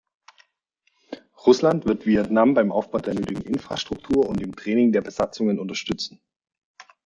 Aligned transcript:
Russland 1.45 1.85
wird 1.85 2.07
Vietnam 2.07 2.55
beim 2.55 2.71
Aufbau 2.71 2.97
der 2.97 3.13
nötigen 3.13 3.43
Infrastruktur 3.43 4.27
und 4.27 4.39
dem 4.39 4.55
Training 4.55 4.91
der 4.91 5.01
Besatzungen 5.01 5.59
unterstützen. 5.59 6.19